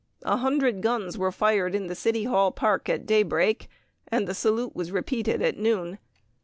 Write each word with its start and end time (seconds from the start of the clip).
A 0.23 0.37
hundred 0.37 0.81
guns 0.81 1.15
were 1.15 1.31
fired 1.31 1.75
in 1.75 1.85
the 1.85 1.93
City 1.93 2.23
Hall 2.23 2.51
Park 2.51 2.89
at 2.89 3.05
daybreak, 3.05 3.67
and 4.07 4.27
the 4.27 4.33
salute 4.33 4.75
was 4.75 4.91
repeated 4.91 5.43
at 5.43 5.57
noon. 5.59 5.99